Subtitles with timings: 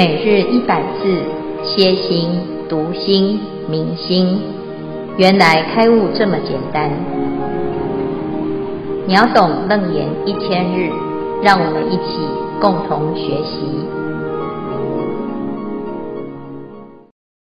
[0.00, 1.22] 每日一百字，
[1.62, 2.30] 歇心、
[2.70, 4.40] 读心、明心，
[5.18, 6.90] 原来开悟这么简单。
[9.06, 10.88] 秒懂楞严一千日，
[11.42, 12.16] 让我们一起
[12.62, 13.60] 共同学习。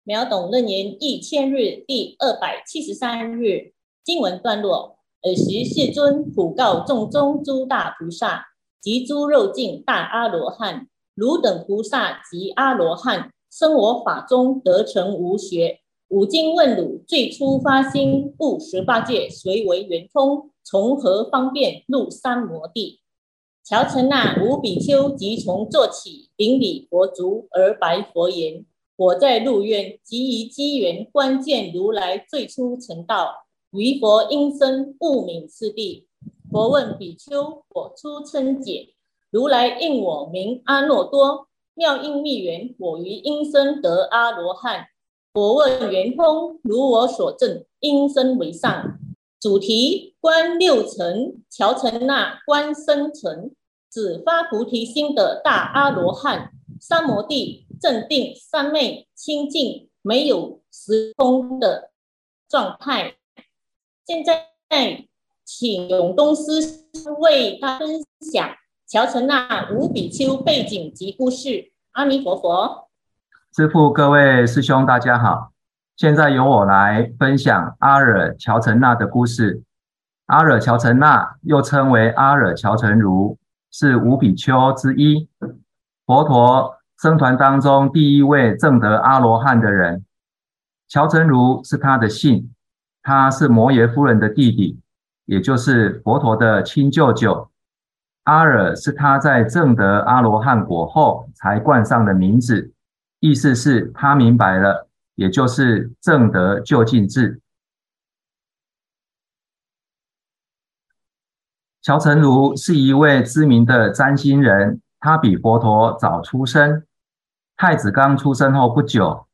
[0.03, 3.71] 秒懂楞严一千日第二百七十三日
[4.03, 8.47] 经文段落：尔时世尊普告众中诸大菩萨
[8.81, 10.87] 及诸肉尽大阿罗汉。
[11.19, 15.81] 汝等菩萨及阿罗汉，生我法中得成无学。
[16.07, 20.49] 吾今问汝：最初发心悟十八界，谁为圆通？
[20.63, 23.01] 从何方便入三摩地？
[23.65, 28.65] 乔陈那五比丘即从坐起，顶礼佛足而白佛言：
[28.95, 33.33] 我在鹿苑，即以机缘观见如来最初成道，
[33.71, 36.07] 于佛音声悟泯次第。
[36.49, 38.93] 佛问比丘：我初称解。
[39.31, 44.87] 如来应我名阿耨多，妙音密缘，我于音声得阿罗汉。
[45.33, 48.97] 我问圆通，如我所证，音声为上。
[49.39, 53.55] 主题观六尘，乔陈那观生尘，
[53.91, 56.51] 指发菩提心的大阿罗汉。
[56.81, 61.91] 三摩地正定三昧清净，没有时空的
[62.49, 63.17] 状态。
[64.07, 64.47] 现在
[65.45, 66.87] 请永东师
[67.19, 68.49] 为他分享。
[68.89, 71.71] 乔陈那五比丘背景及故事。
[71.91, 72.89] 阿弥陀佛，
[73.55, 75.51] 师父，各位师兄，大家好。
[75.95, 79.61] 现在由我来分享阿惹乔陈那的故事。
[80.25, 83.37] 阿惹乔陈那又称为阿惹乔陈如，
[83.71, 85.29] 是五比丘之一。
[86.07, 90.03] 佛陀僧团当中第一位证得阿罗汉的人。
[90.87, 92.51] 乔陈如是他的姓，
[93.03, 94.79] 他是摩耶夫人的弟弟，
[95.25, 97.51] 也就是佛陀的亲舅舅。
[98.29, 102.71] 阿惹是他在证得阿罗汉果后才冠上的名字，
[103.19, 107.41] 意思是他明白了，也就是证得究竟智。
[111.81, 116.83] 乔成如是一位知名的占星人，他比佛陀早出生。
[117.57, 119.25] 太子刚出生后不久，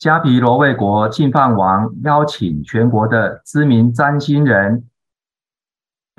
[0.00, 4.89] 迦毗罗卫国净饭王邀请全国的知名占星人。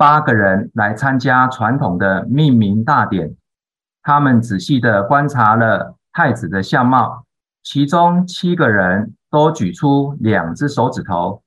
[0.02, 3.36] 八个人来参加传统的命名大典，
[4.02, 7.24] 他们仔细地观察了太子的相貌，
[7.62, 11.44] 其中七个人都举出两只手指头，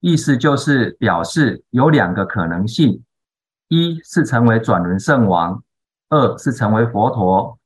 [0.00, 3.02] 意思就是表示有两个可能性：
[3.68, 5.62] 一是成为转轮圣王，
[6.10, 7.58] 二是成为佛陀。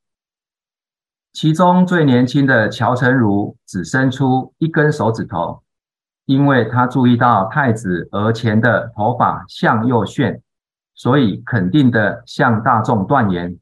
[1.33, 5.65] 其中最年轻的乔成儒只伸出一根手指头。
[6.26, 10.42] 因为他注意到太子额前的头发向右旋，
[10.94, 13.56] 所以肯定的向大众断言，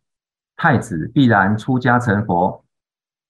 [0.56, 2.64] 太子必然出家成佛。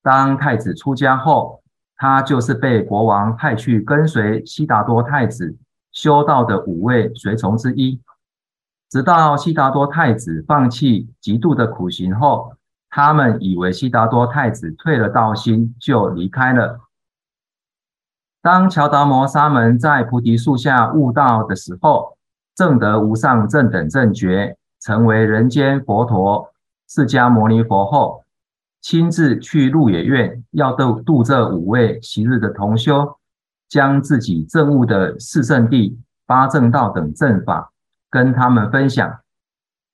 [0.03, 1.63] 当太子出家后，
[1.97, 5.57] 他就是被国王派去跟随悉达多太子
[5.93, 8.01] 修道的五位随从之一。
[8.91, 12.55] 直到悉达多太子放弃极度的苦行后，
[12.89, 16.79] 他们以为悉达多太子退了道心，就离开了。
[18.45, 22.19] 当乔达摩沙门在菩提树下悟道的时候，
[22.55, 26.53] 证得无上正等正觉，成为人间佛陀
[26.87, 28.23] 释迦牟尼佛后，
[28.83, 33.17] 亲自去鹿野苑，要度度这五位昔日的同修，
[33.67, 37.73] 将自己证悟的四圣谛、八正道等正法
[38.11, 39.21] 跟他们分享。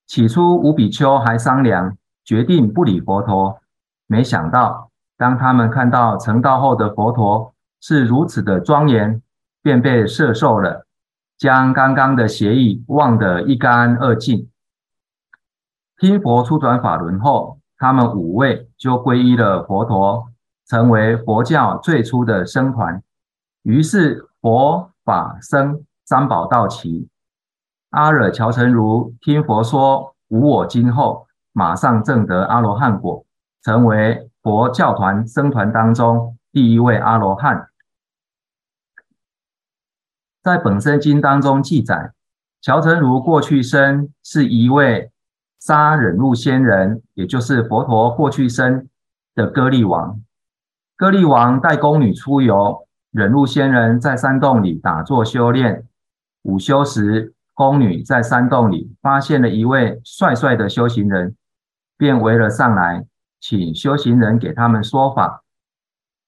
[0.09, 3.61] 起初五比丘还商量，决定不理佛陀，
[4.09, 9.23] 没想到当他们看到成道后的佛陀，是如此的庄严，
[9.63, 10.87] 便被摄受了，
[11.39, 14.49] 将刚刚的邪意忘得一干二净。
[15.99, 20.29] 听佛初转法轮后，他们五位就皈依了佛陀，
[20.67, 23.03] 成为佛教最初的僧团。
[23.63, 27.09] 于是佛法僧三宝到齐。
[27.91, 33.25] 阿惹乔陈如听佛说无我经后，马上证得阿罗汉果，
[33.63, 37.70] 成为佛教团僧团当中第一位阿罗汉。
[40.51, 42.11] 在本生经当中记载，
[42.61, 45.13] 乔陈如过去生是一位
[45.61, 48.89] 杀忍辱仙人，也就是佛陀过去生
[49.37, 50.21] 的歌利王。
[50.97, 55.87] 歌利王带宫女出游，忍辱仙人在山洞里打坐修炼。
[56.43, 61.37] 午休时，宫女在山洞里发现了一位帅帅的修行人，
[61.97, 63.07] 便围了上来，
[63.41, 65.45] 请修行人给他们说法。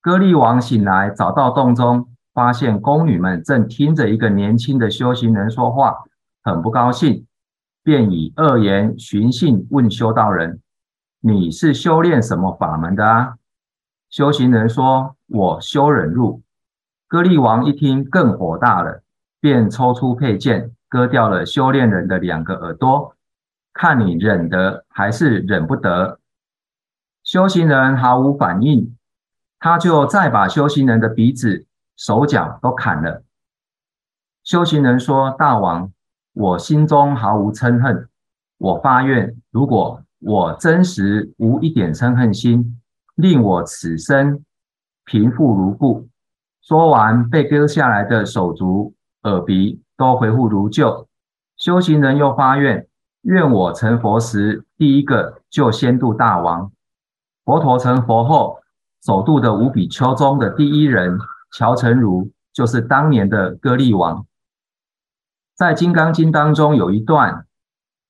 [0.00, 2.08] 歌利王醒来，找到洞中。
[2.34, 6.04] 发现宫女们正听着一个年轻的修行人说话，
[6.42, 7.26] 很不高兴，
[7.82, 10.60] 便以恶言寻衅问修道人。
[11.20, 13.34] 你是修炼什么法门的啊？”
[14.10, 16.42] 修行人说：“我修忍辱。”
[17.08, 19.02] 歌利王一听更火大了，
[19.40, 23.14] 便抽出佩剑，割掉了修炼人的两个耳朵，
[23.74, 26.18] 看你忍得还是忍不得。
[27.22, 28.96] 修行人毫无反应，
[29.58, 31.66] 他就再把修行人的鼻子、
[31.96, 33.22] 手脚都砍了。
[34.42, 35.92] 修行人说：“大王，
[36.32, 38.08] 我心中毫无嗔恨。
[38.58, 42.80] 我发愿，如果我真实无一点嗔恨心，
[43.14, 44.44] 令我此生
[45.04, 46.08] 平复如故。”
[46.62, 51.08] 说完，被割下来的手足、耳鼻都恢复如旧。
[51.56, 52.86] 修行人又发愿：
[53.22, 56.70] 愿我成佛时，第一个就先度大王。
[57.44, 58.58] 佛陀成佛后，
[59.04, 61.18] 首度的五比丘中的第一人
[61.52, 64.26] 乔成如，就是当年的歌利王。
[65.54, 67.46] 在《金刚经》当中有一段：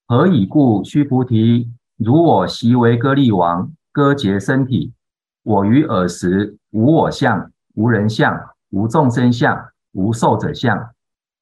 [0.06, 0.83] 何以故？
[0.85, 4.94] 须菩提，如我昔为歌利王，割截身体。
[5.43, 10.91] 我于尔时无我相，无人相，无众生相，无寿者相。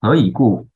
[0.01, 0.67] 何以故？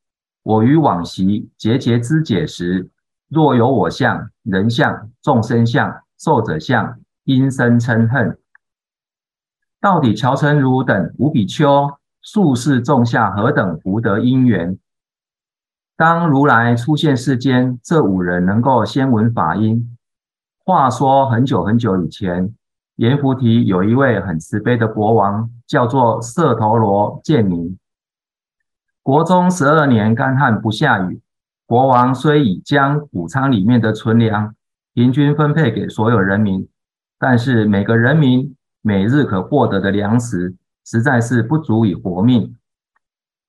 [0.42, 2.90] 我于往昔节节肢解时，
[3.28, 7.00] 若有我相、人相、众生相、寿者相。
[7.24, 8.38] 因生嗔恨，
[9.84, 11.92] 到底乔陈如等五比丘
[12.22, 14.78] 数世种下何等福德因缘？
[15.94, 19.94] 当如来出现世间，这五人能够先闻法音。
[20.64, 22.54] 话说很久很久以前，
[22.96, 27.78] 阎浮提有一位很慈悲的国王，叫做舍陀罗贱民。
[29.02, 31.20] 国中十二年干旱不下雨，
[31.66, 34.54] 国王虽已将谷仓里面的存粮
[34.94, 36.66] 平均分配给所有人民。
[37.18, 40.54] 但是每个人民每日可获得的粮食
[40.84, 42.54] 实在是不足以活命。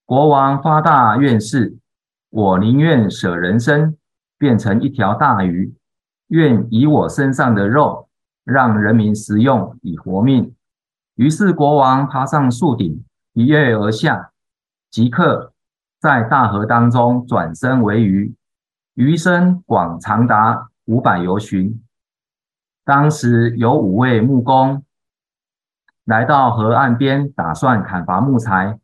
[0.05, 1.77] 国王发大愿誓，
[2.29, 3.97] 我宁愿舍人身，
[4.37, 5.75] 变成一条大鱼，
[6.27, 8.07] 愿以我身上的肉
[8.45, 10.55] 让人民食用以活命。
[11.15, 13.03] 于是国王爬上树顶，
[13.33, 14.31] 一跃而下，
[14.89, 15.51] 即刻
[15.99, 18.33] 在大河当中转身为鱼，
[18.93, 21.81] 鱼身广长达五百由旬。
[22.85, 24.84] 当时有五位木工
[26.05, 28.79] 来到河岸边，打算砍伐木材。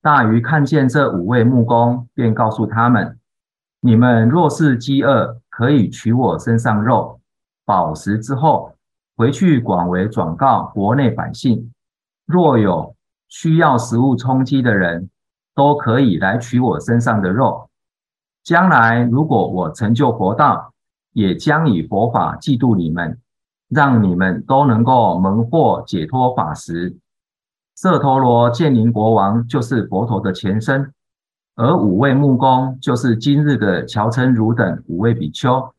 [0.00, 3.18] 大鱼看见这五位木工，便告诉他们
[3.80, 7.20] ：“你们若是饥饿，可以取我身上肉，
[7.66, 8.74] 饱食之后，
[9.16, 11.70] 回去广为转告国内百姓。
[12.24, 12.96] 若有
[13.28, 15.10] 需要食物充饥的人，
[15.54, 17.68] 都可以来取我身上的肉。
[18.42, 20.72] 将来如果我成就佛道，
[21.12, 23.18] 也将以佛法济度你们。”
[23.74, 26.94] 让你们都能够蒙获解脱法时，
[27.74, 30.92] 舍陀罗贱民国王就是佛陀的前身，
[31.56, 35.72] 而五位木工就是今日的乔陈如等五位比丘。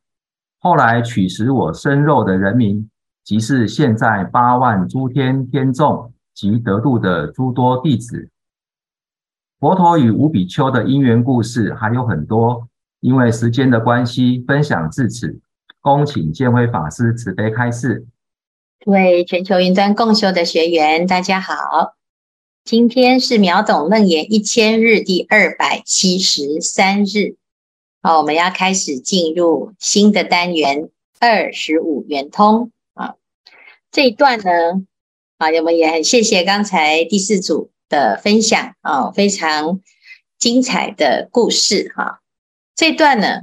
[0.59, 2.89] 后来取食我身肉的人民，
[3.23, 8.29] 即是现在八万诸天天众及得度的诸多弟子。
[9.59, 12.67] 佛陀与五比丘的因缘故事还有很多，
[13.01, 15.39] 因为时间的关系，分享至此。
[15.83, 18.07] 恭请建辉法师慈悲开示。
[18.85, 21.95] 各位全球云端共修的学员，大家好。
[22.63, 27.35] 今天是秒懂楞严一千日第二百七十三日。
[28.01, 33.15] 好，我们要开始进入新的单元二十五圆通啊。
[33.91, 34.85] 这一段呢，
[35.37, 39.81] 啊，我们也很谢谢刚才第四组的分享啊，非常
[40.39, 42.21] 精彩的故事哈。
[42.73, 43.41] 这一段呢。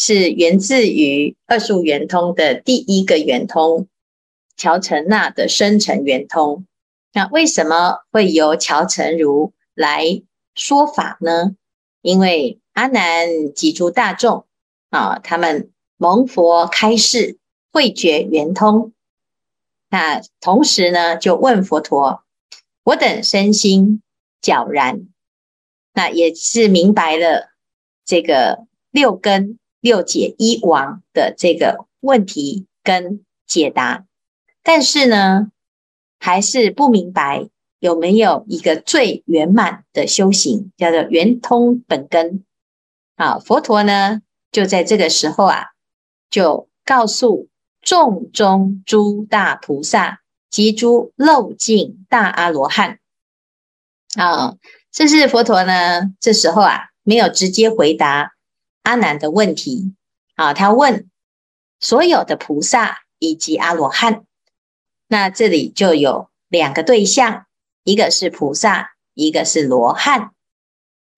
[0.00, 3.88] 是源自于二十五圆通的第一个圆通，
[4.56, 6.64] 乔成那的生辰圆通。
[7.12, 10.22] 那为什么会由乔成如来
[10.54, 11.56] 说法呢？
[12.00, 14.46] 因为阿难及诸大众
[14.90, 17.36] 啊，他们蒙佛开示
[17.72, 18.92] 慧觉圆通，
[19.90, 22.22] 那同时呢，就问佛陀：
[22.84, 24.00] 我等身心
[24.40, 25.08] 皎然，
[25.92, 27.50] 那也是明白了
[28.04, 29.58] 这个六根。
[29.80, 34.04] 六解一王的这个问题跟解答，
[34.62, 35.50] 但是呢，
[36.18, 42.44] 还是不明白有没有一个最圆满的修行，叫做圆通本根。
[43.16, 45.66] 啊，佛陀呢，就在这个时候啊，
[46.30, 47.48] 就告诉
[47.80, 50.20] 众中诸大菩萨
[50.50, 52.98] 及诸漏尽大阿罗汉，
[54.16, 54.56] 啊，
[54.92, 58.34] 这是佛陀呢，这时候啊，没有直接回答。
[58.88, 59.94] 阿难的问题
[60.34, 61.10] 啊，他问
[61.78, 64.24] 所有的菩萨以及阿罗汉，
[65.08, 67.44] 那这里就有两个对象，
[67.84, 70.30] 一个是菩萨，一个是罗汉。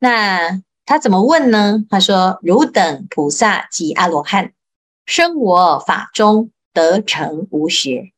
[0.00, 1.84] 那他怎么问呢？
[1.88, 4.52] 他说：“汝等菩萨及阿罗汉，
[5.06, 8.10] 生我法中，得成无学。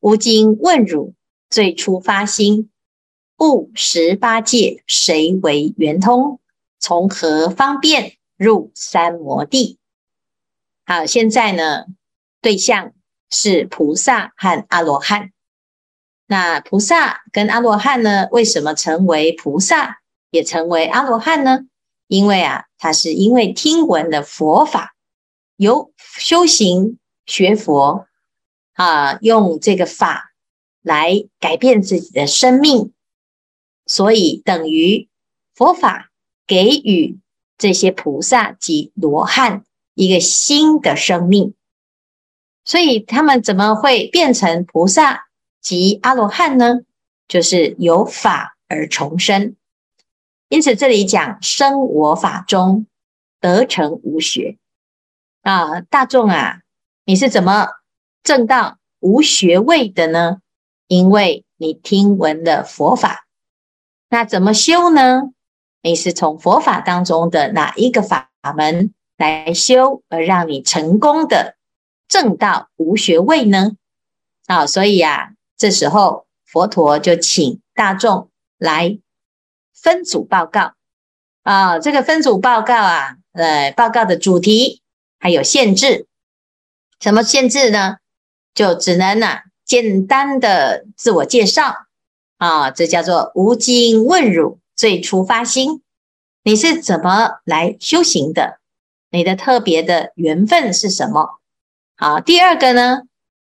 [0.00, 1.12] 吾今问汝，
[1.50, 2.70] 最初发心，
[3.36, 6.40] 悟十八界，谁为圆通？
[6.78, 9.78] 从何方便入三摩地？
[10.84, 11.86] 好，现在呢，
[12.40, 12.92] 对象
[13.30, 15.30] 是菩萨和阿罗汉。
[16.26, 21.60] 那菩萨跟阿罗汉呢，为什么成为菩萨，也成为阿罗汉呢？
[22.08, 24.96] 因为啊，他是因为听闻的佛法，
[25.56, 28.06] 由修行学佛
[28.72, 30.32] 啊，用这个法
[30.82, 32.92] 来改变自己的生命，
[33.86, 35.08] 所以等于
[35.54, 36.08] 佛法。
[36.44, 37.20] 给予
[37.62, 39.62] 这些菩萨及罗汉
[39.94, 41.54] 一个新的生命，
[42.64, 45.26] 所以他们怎么会变成菩萨
[45.60, 46.80] 及阿罗汉呢？
[47.28, 49.54] 就是有法而重生。
[50.48, 52.88] 因此这里讲生我法中，
[53.38, 54.58] 得成无学
[55.42, 56.62] 啊，大众啊，
[57.04, 57.68] 你是怎么
[58.24, 60.38] 证到无学位的呢？
[60.88, 63.28] 因为你听闻了佛法，
[64.08, 65.30] 那怎么修呢？
[65.82, 71.56] 你是从佛法当中的哪一个法门来修，而让你成功的
[72.06, 73.72] 证到无学位呢？
[74.46, 78.98] 啊，所以、啊，这时候佛陀就请大众来
[79.74, 80.74] 分组报告
[81.42, 81.80] 啊。
[81.80, 84.82] 这个分组报告啊，呃，报告的主题
[85.18, 86.06] 还有限制，
[87.00, 87.96] 什么限制呢？
[88.54, 91.74] 就只能呢、啊、简单的自我介绍
[92.36, 94.60] 啊，这叫做无经问汝。
[94.76, 95.82] 最初发心，
[96.42, 98.58] 你是怎么来修行的？
[99.10, 101.38] 你的特别的缘分是什么？
[101.96, 103.02] 好，第二个呢？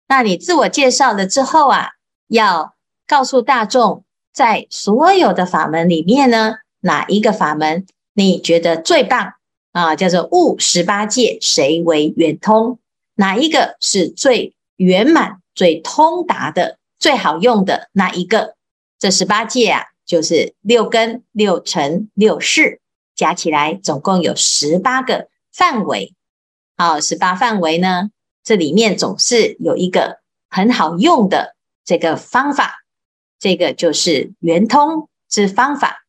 [0.09, 1.91] 那你自我介绍了之后啊，
[2.27, 2.75] 要
[3.07, 9.35] 告诉大众，在所有的法门里面呢，哪一个法门你觉得最棒
[9.73, 9.97] 啊？
[9.97, 12.79] 叫做悟十八界，谁为圆通？
[13.15, 18.57] 哪一个是最圆满、最通达的、最好用的那一个？
[18.99, 19.85] 这十八界啊。
[20.07, 22.81] 就是六根、六尘、六识
[23.15, 26.15] 加起来，总共有十八个范围。
[26.77, 28.11] 好，十八范围呢，
[28.43, 30.21] 这里面总是有一个
[30.51, 32.85] 很好用的这个方法，
[33.39, 36.05] 这个就是圆通之方法。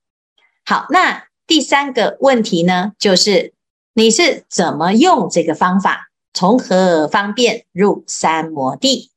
[0.65, 3.53] 好，那第三个问题呢，就是
[3.93, 9.11] 你是怎么用这个方法，从何方便入三摩地？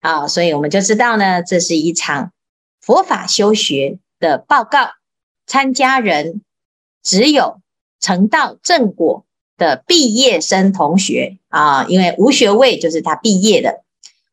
[0.00, 2.32] 好，所以我们就知道呢，这是一场
[2.80, 4.90] 佛法修学的报告，
[5.46, 6.42] 参加人
[7.02, 7.60] 只有
[7.98, 9.24] 成道正果
[9.56, 13.82] 的毕业生同学啊，因为无学位就是他毕业的，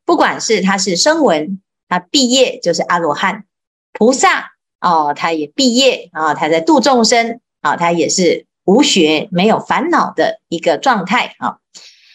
[0.04, 3.44] 不管是他是声闻，他毕业就是阿罗汉，
[3.92, 11.58] 菩萨哦，他也毕业啊，他在度众生啊，他也是无学没有烦恼的一个状态啊。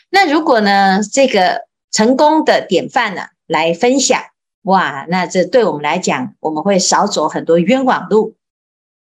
[0.10, 4.22] 那如果呢，这个成功的典范呢，来分享。
[4.64, 8.36] 哇，那这对我们来讲，我们会少走很多冤枉路。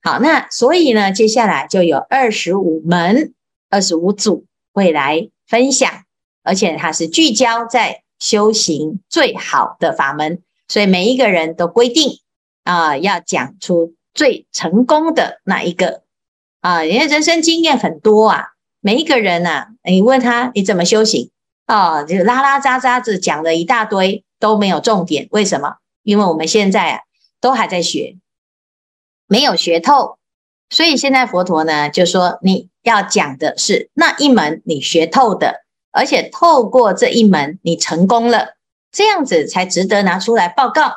[0.02, 3.34] 好，那所以呢，接下来就有二十五门、
[3.70, 5.92] 二十五组会来分享，
[6.44, 12.20] 而且它是聚焦在修行最好的法门，所以每一个人都规定
[12.64, 16.02] 啊、要讲出最成功的那一个
[16.62, 16.84] 啊。
[16.84, 18.48] 人家人生经验很多啊，
[18.80, 21.30] 每一个人啊，你问他你怎么修行
[21.68, 24.24] 啊，就拉拉杂杂子讲了一大堆。
[24.42, 25.78] 都没有重点，为什么？
[26.04, 27.00] 因为我们现在啊，
[27.40, 28.18] 都还在学，
[29.28, 30.18] 没有学透，
[30.70, 38.56] 所以现在佛陀呢就说，你要讲的是那一门你学透的，而且透过这一门你成功了，
[38.92, 40.96] 这样子才值得拿出来报告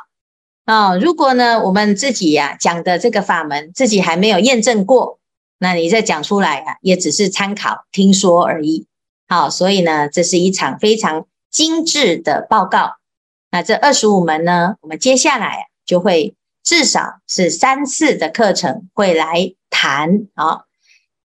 [0.64, 5.18] 啊、如果呢我们自己呀、讲的这个法门自己还没有验证过，
[5.58, 8.86] 那你再讲出来啊，也只是参考听说而已。
[9.28, 12.94] 好、所以呢，这是一场非常精致的报告。
[13.54, 16.34] 那这二十五门呢，我们接下来就会
[16.64, 20.64] 至少是三次的课程会来谈啊。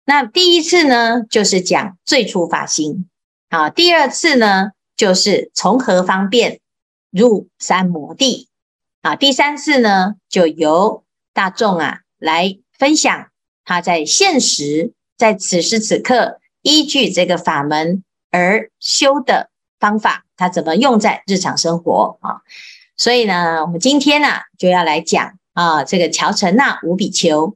[0.04, 3.08] 那第一次呢，就是讲最初发心
[3.50, 6.60] 啊；第二次呢，就是从何方便
[7.12, 8.50] 入三摩地
[9.04, 11.04] 啊；第三次呢，就由
[11.36, 13.28] 大众啊来分享
[13.64, 20.24] 他在现实在此时此刻依据这个法门而修的方法。
[20.38, 22.42] 它怎么用在日常生活啊？
[22.96, 24.28] 所以呢，我们今天呢
[24.58, 27.56] 就要来讲啊，这个乔陈那五比丘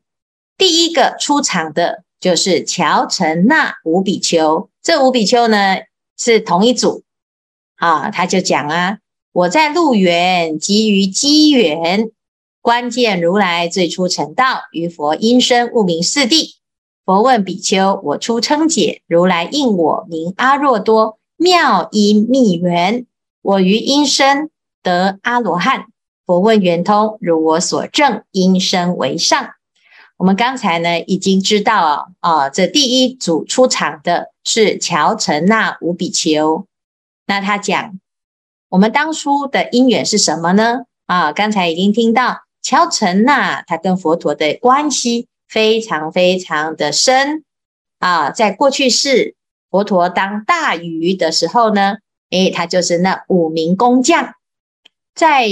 [0.58, 4.70] 第一个出场的就是乔陈那五比丘。
[4.84, 5.78] 这五比丘呢
[6.18, 7.04] 是同一组
[7.78, 8.98] 啊，他就讲啊，
[9.32, 12.12] 我在鹿园即于机缘，
[12.62, 16.56] 观见如来最初成道，于佛音声悟名四谛。
[17.04, 21.18] 佛问比丘：我初称解，如来应我名阿若多。
[21.42, 23.08] 妙音密缘，
[23.42, 24.52] 我于因身
[24.84, 25.88] 得阿罗汉。
[26.28, 29.50] 佛问圆通，如我所证，因身为上。
[30.18, 36.68] 我们刚才呢已经知道啊，啊，这第一组出场的是乔陈那吴比丘。
[37.26, 38.00] 那他讲，
[38.70, 40.82] 我们当初的因缘是什么呢？
[41.08, 47.44] 啊，刚才已经听到乔陈那他跟佛陀的关系非常非常的深
[47.98, 49.34] 啊，在过去世
[49.72, 51.98] 佛陀当大鱼的时候呢，
[52.30, 54.36] 诶，他就是那五名工匠，
[55.16, 55.48] 在。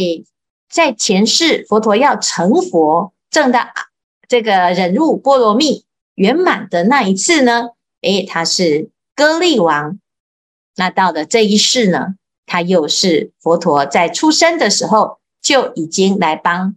[0.71, 3.69] 在前世，佛陀要成佛，证到
[4.27, 5.83] 这个忍辱波罗蜜
[6.13, 7.69] 圆满的那一次呢，
[8.01, 9.97] 诶，他是歌利王。
[10.75, 12.09] 那到了这一世呢，
[12.45, 16.75] 他又是佛陀在出生的时候就已经来帮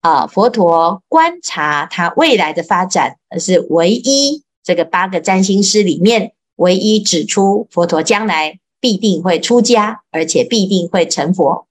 [0.00, 11.66] 啊佛陀观察他未来的发展，而是唯一这个八个占星师里面唯一指出佛陀将来必定会出家，而且必定会成佛。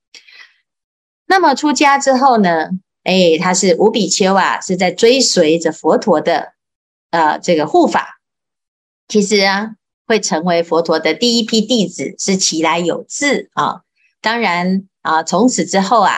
[1.27, 2.69] 那么出家之后呢？
[3.03, 6.53] 哎，他是吴比丘啊，是在追随着佛陀的
[7.11, 8.19] 呃这个护法。
[9.07, 9.75] 其实啊，
[10.07, 13.81] 会成为佛陀的第一批弟子是其来有志啊。
[14.21, 16.15] 当然啊，从此之后啊，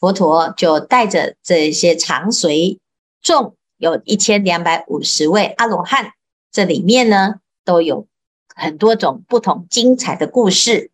[0.00, 2.78] 佛陀就带着这些常随
[3.20, 6.12] 众，有一千两百五十位阿罗汉。
[6.50, 8.06] 这里面呢，都有
[8.54, 10.90] 很多种不同精彩的故事。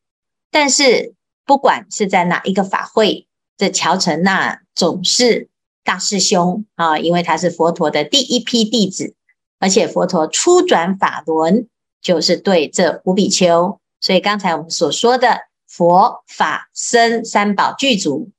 [0.51, 1.15] 但是
[1.47, 5.49] 不管是在哪一个法会，这乔陈那总是
[5.85, 9.15] 大师兄啊，因为他是佛陀的第一批弟子，
[9.61, 11.69] 而且佛陀初转法轮
[12.01, 18.31] 就是对这五比丘，所以刚才我们所说的佛法僧三宝具足，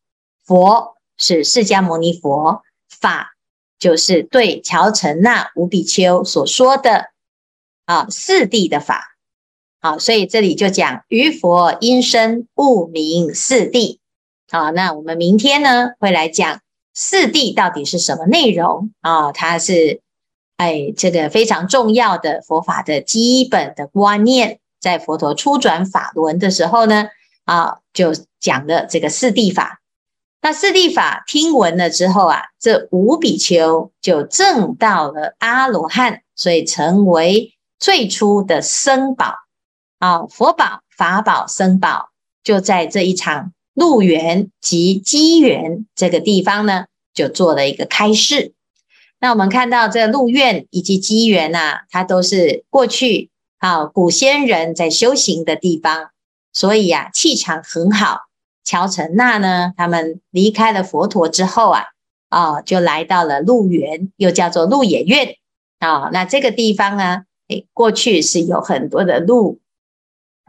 [0.45, 3.35] 佛是释迦牟尼佛，法
[3.79, 7.12] 就是对乔陈那五比丘所说的
[7.85, 9.15] 啊四谛的法，
[9.81, 13.99] 好，所以这里就讲于佛因身悟明四谛。
[14.51, 16.61] 好，那我们明天呢会来讲
[16.93, 19.31] 四谛到底是什么内容啊？
[19.31, 20.01] 它是
[20.57, 27.07] 哎这个非常重要的佛法的基本的观念，在佛陀初转法轮的时候呢
[27.45, 29.81] 啊，就讲了这个四谛法。
[30.41, 39.35] 那四谛法听闻了之后啊，这五比丘就证到了阿罗汉，所以成为最初的僧宝
[39.99, 42.09] 啊，佛宝、法宝、僧宝
[42.43, 43.53] 就在这一场。
[43.75, 48.53] 鹿园及机缘这个地方呢，就做了一个开示。
[49.19, 56.11] 那我们看到这鹿苑以及机缘呐，它都是过去啊古先人在修行的地方，
[56.53, 58.19] 所以呀、啊、气场很好。
[58.63, 61.85] 乔陈那呢，他们离开了佛陀之后啊，
[62.29, 65.35] 啊就来到了鹿园，又叫做鹿野苑
[65.79, 66.11] 啊。
[66.13, 69.59] 那这个地方呢，诶，过去是有很多的鹿，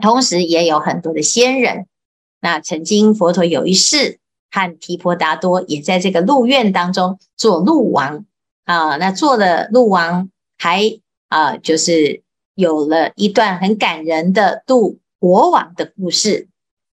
[0.02, 1.86] 同时也有很多的仙人。
[2.40, 4.18] 那曾经佛陀有一世
[4.50, 8.24] 和提婆达多也在这个鹿苑当中做鹿王
[8.64, 12.22] 啊，那做了鹿王还啊，就是
[12.54, 16.48] 有了一段很感人的度国王的故事。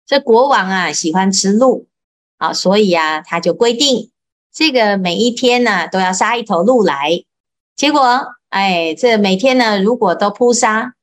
[0.05, 1.87] 这国王啊喜欢吃鹿
[2.37, 4.11] 啊，所以啊他就规定
[4.53, 7.23] 这个每一天呢都要杀一头鹿来。
[7.75, 8.01] 结果
[8.49, 10.93] 哎，这每天呢如果都扑杀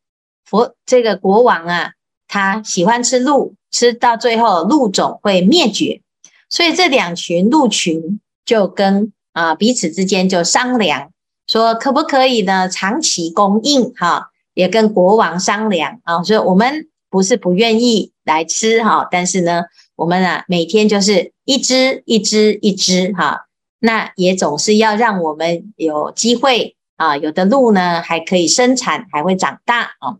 [0.44, 1.92] 佛这个国王啊，
[2.28, 3.54] 他喜欢吃鹿。
[3.72, 6.00] 吃到最后，鹿种会灭绝，
[6.48, 11.10] 所以这两群鹿群就跟啊彼此之间就商量，
[11.46, 23.46] 说可不可以呢长期供应哈，也跟国王商量啊，所以我们不是不愿意来吃哈，但是呢，我们啊每天就是一只一只一只哈，
[23.80, 30.16] 那也总是要让我们有机会啊，有的鹿呢还可以生产，还会长大啊。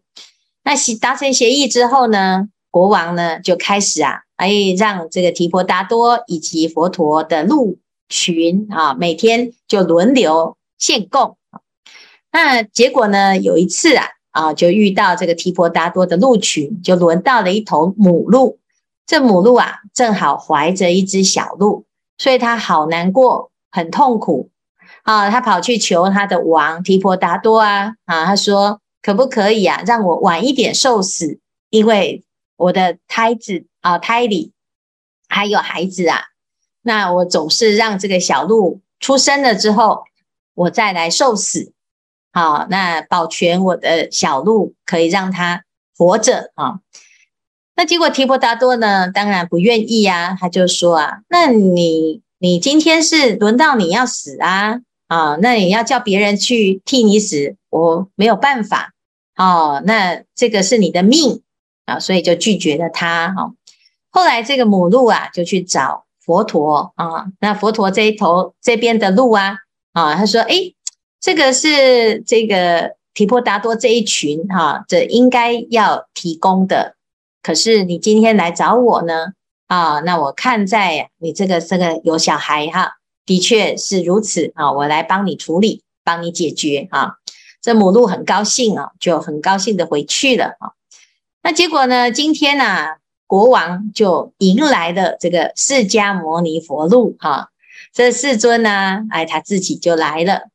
[0.65, 11.37] 那协达成协议之后呢，国王呢就开始啊，哎，让这个提婆达多以及佛陀的鹿群啊，每天就轮流献供。
[12.33, 18.59] 那结果呢，有一次啊，啊，就遇到这个提婆达多的鹿群，就轮到了一头母鹿。
[19.07, 21.87] 这母鹿啊，正好怀着一只小鹿，
[22.19, 24.51] 所以他好难过，很痛苦
[25.07, 25.31] 啊。
[25.31, 31.41] 他跑去求他的王提婆达多啊，啊，他说可不可以啊，让我晚一点受死，
[31.71, 32.23] 因为。
[32.59, 34.51] 我的胎子啊，胎里
[35.29, 36.23] 还有孩子啊，
[36.81, 40.05] 那我总是让这个小鹿出生了之后，
[40.55, 41.75] 我再来受死，
[42.33, 45.65] 好，那保全我的小鹿，可以让它
[45.99, 46.81] 活着啊。
[47.75, 58.93] 那结果提婆达多呢，当然不愿意啊，他就说啊，那你你今天是轮到你要死啊，啊，那你要叫别人去替你死，我没有办法，
[59.37, 61.43] 哦，那这个是你的命。
[61.87, 63.33] 啊，所以就拒绝了他。
[63.33, 63.53] 哈，
[64.11, 67.27] 后来这个母鹿啊，就去找佛陀啊。
[67.39, 69.59] 那佛陀这一头这边的鹿啊，
[69.93, 70.75] 啊，他说：“诶，
[71.21, 76.97] 这个是这个提婆达多这一群哈，这应该要提供的。
[77.41, 79.27] 可是你今天来找我呢，
[79.69, 82.95] 啊，那我看在你这个这个有小孩哈，
[83.27, 87.17] 的确是如此啊，我来帮你处理，帮你解决啊。
[87.61, 90.73] 这母鹿很高兴啊，就很高兴的回去了啊。”
[91.43, 92.11] 那结果呢？
[92.11, 97.51] 今天呢、啊，国王就迎来了这个释迦牟尼佛鹿哈。
[97.93, 100.49] 这世尊呢，哎，他自己就来了。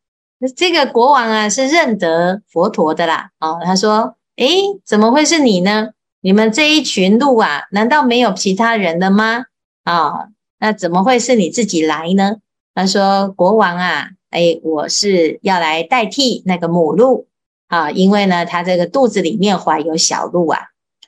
[0.56, 3.30] 这个国王啊，是认得佛陀的啦。
[3.40, 4.48] 哦，他说：“哎，
[4.86, 5.92] 怎么会是你呢？
[6.22, 9.46] 你们这一群鹿啊，难道没有其他人了吗？
[9.84, 10.28] 啊、
[10.60, 12.38] 那怎么会是你自己来呢？”
[12.74, 17.28] 他说：“国王啊，哎，我是要来代替那个母鹿
[17.68, 20.60] 啊，因为呢，他这个肚子里面怀有小鹿啊。”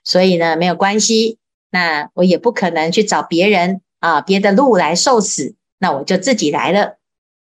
[0.05, 1.37] 所以呢，没有关系，
[1.71, 6.97] 那我也不可能去找别人啊，别的鹿来受死，那我就自己来了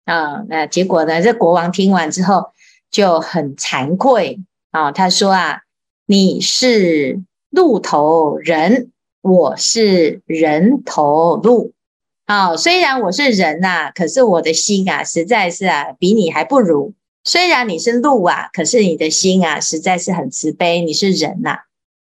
[0.06, 0.44] 啊。
[0.48, 2.52] 那结果呢，这国王听完之后
[2.92, 5.62] 就很惭愧啊，他说啊，
[6.06, 11.72] 你是鹿头人，我是人头鹿
[12.26, 12.56] 啊。
[12.58, 16.94] 虽然我是人呐、啊，可是我的心啊，实在是啊，比你还不如。
[17.24, 21.60] 虽然你是鹿啊，可是你的心啊，实在是很慈悲，你是人呐、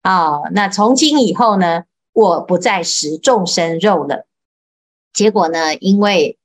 [0.02, 0.42] 啊。
[0.42, 4.26] 哦，那从今以后呢，我不再食众生肉了。
[5.12, 6.38] 结果呢，因为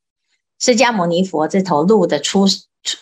[0.60, 2.46] 释迦牟尼佛这头鹿的出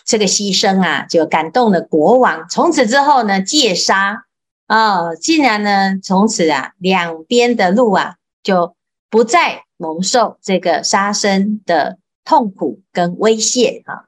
[0.04, 2.48] 这个牺牲啊，就感动了国王。
[2.48, 4.24] 从此之后呢，戒杀
[4.66, 8.74] 哦，竟然呢，从此啊，两边的鹿啊，就
[9.08, 14.04] 不再蒙受这个杀生的痛苦跟威胁啊。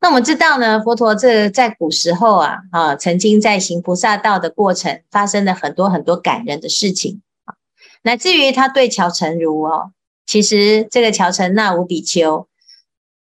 [0.00, 7.54] 那我们知道呢，佛陀这在古时候啊，啊，曾经在行菩萨道的过程，发生了很多很多感人的事情啊，
[8.02, 9.92] 乃至于他对乔成如哦，
[10.26, 12.48] 其实这个乔成那无比丘，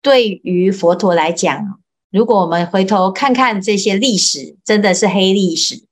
[0.01, 1.79] 对于佛陀来讲，
[2.11, 5.83] 如果我们回头看看这些历史，真的是黑历史，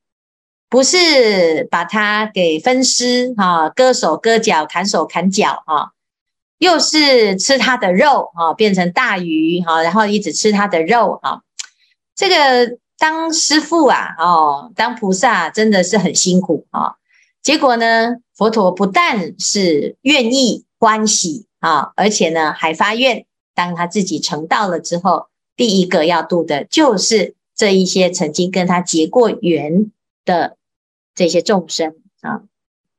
[0.75, 5.91] 不是把他给分尸啊，割手割脚，砍手砍脚啊。
[6.57, 11.39] 又是吃他的肉啊，变成大鱼哈，然后一直吃他的肉啊。
[12.13, 16.95] 这个当师傅啊，哦，当菩萨真的是很辛苦啊。
[17.41, 29.89] 结果呢，佛陀不但是愿意欢喜啊，而且呢还发愿，当他自己成道了之后，第一个要度的就是这一些曾经跟他结过缘
[30.25, 30.57] 的
[31.15, 32.43] 这些众生啊。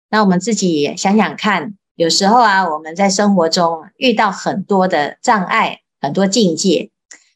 [0.08, 1.76] 那我们自己想想看。
[1.94, 6.90] 有时候啊，我们在生活中遇到很多的障碍，很多境界，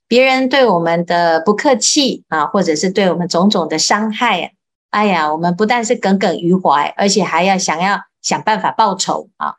[0.07, 4.53] 别人对我们的不客气啊，或者是对我们种种的伤害，
[4.91, 9.55] 哎呀，我们不但是耿耿于怀，而且还要想要想办法报仇啊！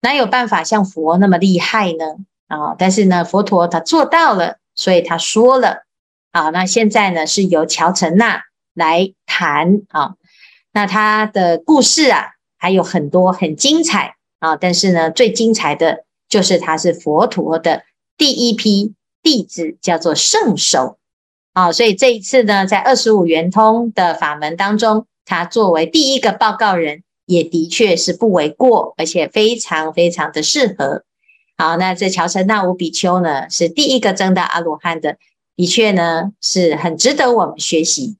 [0.00, 2.16] 哪有办法像佛那么厉害呢？
[2.48, 5.84] 啊，但是呢，佛陀他做到了，所以他说了
[6.30, 6.48] 啊。
[6.48, 10.14] 那现在呢，是由乔陈那来谈啊，
[10.72, 14.16] 那他的故事啊，还有很多很精彩。
[14.42, 17.84] 啊，但是呢，最精彩的就是他是佛陀的
[18.18, 20.98] 第一批弟子，叫做圣手
[21.52, 21.70] 啊。
[21.70, 31.04] 所以这一次呢，在二十五圆通的法门当中，他作为第一个报告人，也的确是不为过，而且非常非常的适合。
[31.56, 35.18] 好，那这憍陈那无比丘呢，是第一个证到阿罗汉的，
[35.54, 38.16] 的确呢是很值得我们学习。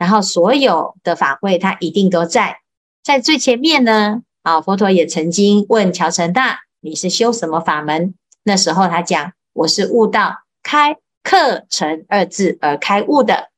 [0.00, 2.60] 然后所有的法会，他一定都在，
[3.04, 4.22] 在最前面呢。
[4.42, 13.50] 啊，佛陀也曾经问乔陈那：“你是修什么法门？”那时候他讲：“我是悟道开课程二字而开悟的。”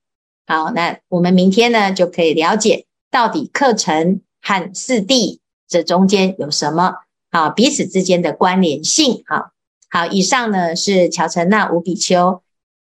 [0.45, 6.97] 好，那我们明天呢就可以了解到底课程和四谛这中间有什么
[7.31, 9.23] 啊彼此之间的关联性。
[9.29, 9.53] 好，
[9.89, 12.43] 好，以上呢是乔陈那无比丘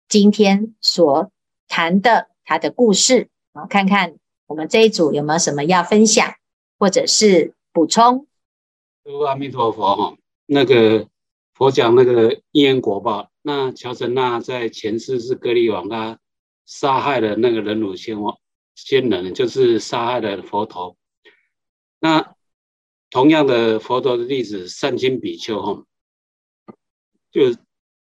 [0.07, 1.31] 今天所
[1.67, 3.31] 谈的他的故事。
[3.57, 4.17] 我，看看
[4.47, 6.35] 我们这一组有没有什么要分享，
[6.79, 7.55] 或者是。
[7.77, 8.27] 补充，
[9.27, 10.17] 阿弥陀佛哈，
[10.47, 11.07] 那个
[11.53, 16.19] 佛讲那个因缘果报，那乔陈那在前世是歌利王，他
[16.65, 18.39] 杀害了那个忍辱仙王
[18.75, 20.97] 仙人，就是杀害了佛陀。
[22.01, 22.35] 那
[23.11, 25.85] 同样的佛陀的弟子善金比丘哈，
[27.31, 27.55] 就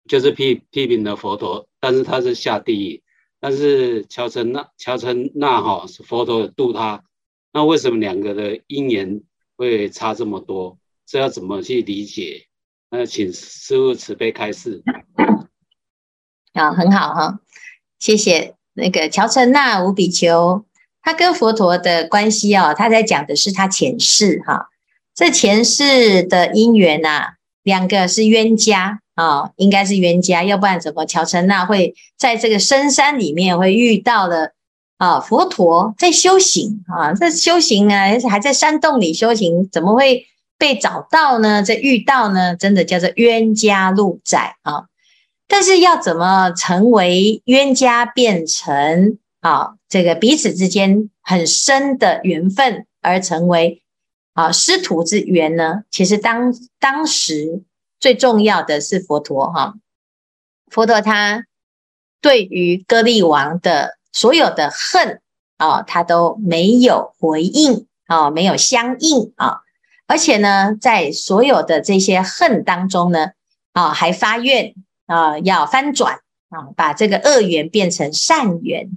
[0.08, 3.04] 就是批批评了佛陀，但是他是下地狱，
[3.40, 7.04] 但是乔陈那乔陈那哈是佛陀度他，
[7.54, 9.22] 那为什么两个的因缘？
[9.56, 12.46] 会差这么多，这要怎么去理解？
[12.92, 14.84] 那请师父慈悲开示。
[16.54, 17.40] 啊，很好哈，
[17.98, 20.64] 谢谢那个乔陈那无比丘，
[21.02, 24.70] 他跟佛陀的关系哦，他在讲的是他前世哈，
[25.16, 34.54] 这前世的因缘呐、啊，两个是冤家啊、应该是冤家，要不然怎么乔陈那会在这个深山里面会遇到了
[34.98, 40.28] 啊佛陀在修行啊，在修行啊，还在山洞里修行，怎么会
[40.60, 41.64] 被找到呢？
[41.64, 44.86] 在遇到呢，真的叫做冤家路窄啊。
[45.48, 53.82] 但是要怎么成为冤家，变成啊这个彼此之间很深的缘分，而成为
[54.34, 55.86] 啊师徒之缘呢？
[55.90, 57.64] 其实当当时
[58.00, 59.76] 最重要的是佛陀哈，
[60.72, 61.46] 佛陀他
[62.22, 65.22] 对于歌利王的所有的恨
[65.58, 69.60] 啊，他都没有回应啊，没有相应啊，
[70.06, 73.32] 而且呢，在所有的这些恨当中呢，
[73.74, 74.74] 啊还发愿。
[75.08, 76.16] 啊，要翻转
[76.50, 78.90] 啊，把这个恶缘变成善缘。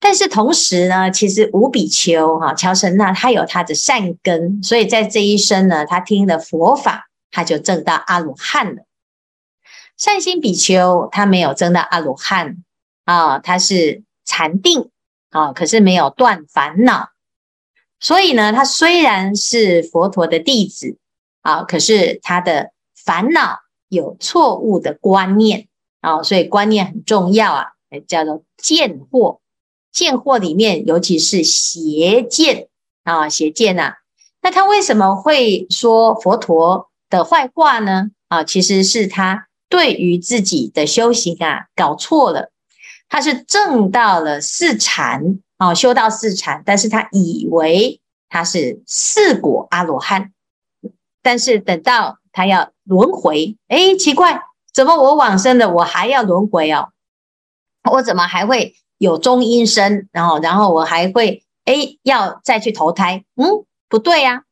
[0.00, 8.84] 但是同时呢，其实五比丘哈，乔陈那他有他的善根，所以在这一生呢，他听了佛法，他就证到阿罗汉了。
[9.98, 12.64] 善心比丘他没有证到阿罗汉
[13.04, 14.90] 啊，他是禅定
[15.30, 17.10] 啊，可是没有断烦恼。
[18.00, 20.96] 所以呢，他虽然是佛陀的弟子
[21.42, 23.58] 啊，可是他的烦恼。
[23.90, 25.68] 有错误的观念
[26.00, 27.66] 啊，所以观念很重要啊，
[28.08, 29.38] 叫做见惑。
[29.92, 32.68] 见惑里面，尤其是邪见
[33.04, 33.94] 啊，邪见呐。
[34.42, 38.10] 那他为什么会说佛陀的坏话呢？
[38.28, 42.50] 啊，其实是他对于自己的修行啊搞错了。
[43.08, 50.32] 他是证到了四禅啊，修到四禅，但是他以为他是四果阿罗汉，
[51.22, 52.70] 但是等到他要。
[52.86, 54.42] 轮回，哎，奇怪，
[54.74, 56.90] 怎么我往生的，我还要轮回哦？
[57.90, 60.06] 我怎么还会有中阴身？
[60.12, 63.24] 然后，然后我还会，哎，要再去投胎？
[63.36, 64.42] 嗯，不对呀，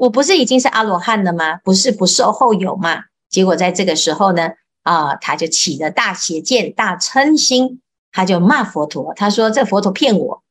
[0.00, 1.58] 我不是已经是阿罗汉了吗？
[1.62, 3.04] 不是不受后有吗？
[3.28, 10.42] 结果在这个时候呢，啊，他就起了大邪见、大嗔心，他就骂佛陀，他说这佛陀骗我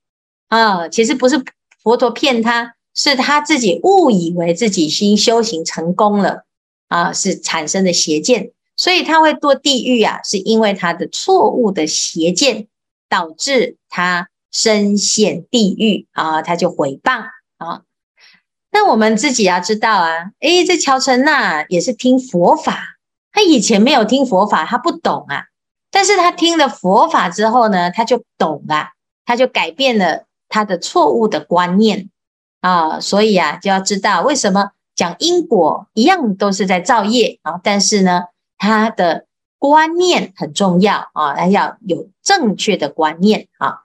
[0.49, 1.43] 啊，其实不是
[1.81, 6.45] 佛陀骗他，是他自己误以为自己心修行成功了。
[6.89, 12.67] 啊，是产生的邪见，所以他会堕地狱啊，是因为他的错误的邪见
[13.07, 17.25] 导致他身陷地狱啊，他就毁谤
[17.57, 17.81] 啊。
[18.79, 22.79] 那我们自己要知道啊，诶，这乔陈那也是听佛法，
[23.33, 25.47] 他以前没有听佛法，他不懂啊，
[25.91, 28.91] 但是他听了佛法之后呢，他就懂了，
[29.25, 32.09] 他就改变了他的错误的观念
[32.61, 34.71] 啊，所以啊，就要知道为什么。
[34.95, 38.23] 讲因果一样都是在造业啊，但是呢，
[38.57, 39.25] 他的
[39.57, 43.79] 观念很重要啊，他要有正确的观念啊。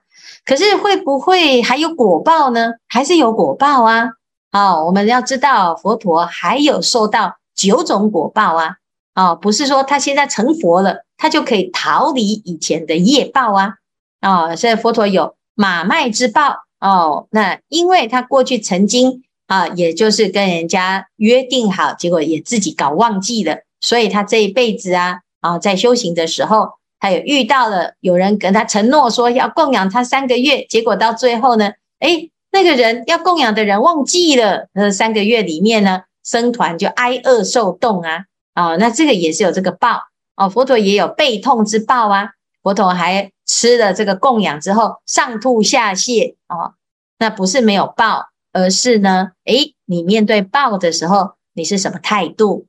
[0.45, 2.73] 可是会不会还有果报呢？
[2.87, 4.09] 还是有果报啊？
[4.55, 8.77] 啊，我们要知道佛陀还有受到九种果报啊。
[9.13, 13.73] 啊，不是说他现在成佛了，他就可以逃离以前的业报啊。
[14.21, 17.27] 啊，所以佛陀有马麦之报哦。
[17.31, 19.23] 那因为他过去曾经。
[19.47, 39.99] 啊，也就是跟人家约定好，结果也自己搞忘记了，所以他这一辈子啊，啊，在修行的时候，他有遇到了有人跟他承诺说要供养他三个月，结果到最后呢，诶，那个人要供养的人忘记了，那三个月里面呢，僧团就挨饿受冻啊，啊，那这个也是有这个报
[40.37, 42.29] 哦，佛陀也有背痛之报啊，
[42.63, 46.75] 佛陀还吃了这个供养之后上吐下泻哦，
[47.19, 48.27] 那不是没有报。
[48.57, 52.67] 而是呢，诶，你面对报的时候，你是什么态度？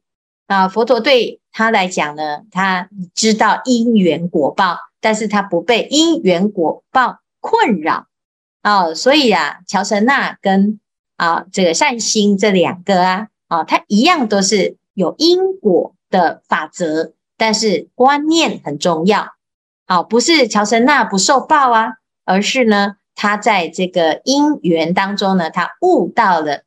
[0.48, 8.05] 啊，佛陀对他来讲呢，他知道因缘果报，但是他不被因缘果报困扰
[8.66, 10.80] 啊，所以啊，乔陈那跟
[11.16, 19.28] 啊这个善心这两个啊，啊，他一样都是有因果的法则，但是观念很重要，
[19.84, 21.92] 啊，不是乔陈那不受报啊，
[22.24, 22.96] 而是呢。
[23.18, 26.64] 他在这个因缘当中呢，他悟到了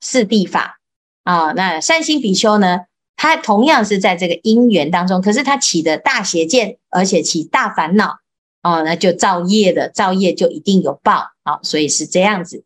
[0.00, 0.80] 四谛法
[1.22, 1.52] 啊。
[1.52, 2.80] 那善心比丘呢，
[3.14, 8.18] 他同样是在这个因缘当中，可是他起的大邪见，而且起大烦恼
[8.62, 12.64] 哦，那就造业的，造业就一定有报啊，所以是这样子。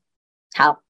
[0.55, 0.83] 好，